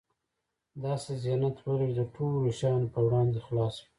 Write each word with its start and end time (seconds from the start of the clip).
داسې 0.83 1.11
ذهنيت 1.23 1.55
ولره 1.59 1.87
چې 1.89 1.93
د 1.99 2.01
ټولو 2.15 2.55
شیانو 2.57 2.91
په 2.93 2.99
وړاندې 3.07 3.39
خلاص 3.47 3.75
وي. 3.79 3.87